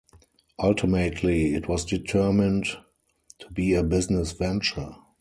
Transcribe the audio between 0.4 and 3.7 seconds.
Ultimately, it was determined to